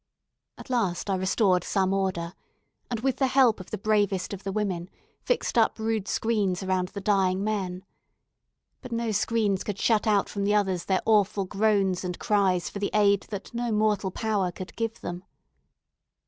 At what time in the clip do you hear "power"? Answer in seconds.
14.09-14.51